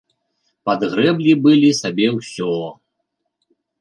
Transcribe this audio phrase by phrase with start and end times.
[0.69, 2.53] Падгрэблі былі сабе ўсё.